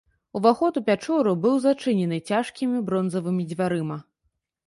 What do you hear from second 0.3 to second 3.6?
Уваход у пячору быў зачынены цяжкімі бронзавымі